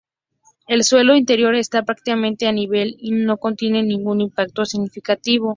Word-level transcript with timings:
El 0.65 0.83
suelo 0.83 1.15
interior 1.15 1.53
está 1.53 1.83
prácticamente 1.83 2.47
a 2.47 2.51
nivel 2.51 2.95
y 2.97 3.11
no 3.11 3.37
contiene 3.37 3.83
ningún 3.83 4.19
impacto 4.21 4.65
significativo. 4.65 5.49